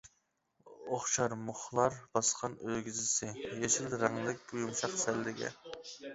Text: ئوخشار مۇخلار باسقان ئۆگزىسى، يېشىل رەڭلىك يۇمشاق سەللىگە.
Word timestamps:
ئوخشار 0.95 1.35
مۇخلار 1.49 1.97
باسقان 2.15 2.57
ئۆگزىسى، 2.71 3.31
يېشىل 3.45 3.95
رەڭلىك 4.07 4.57
يۇمشاق 4.63 4.99
سەللىگە. 5.05 5.55